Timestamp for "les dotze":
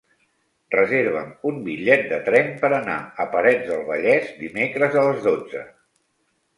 5.09-5.67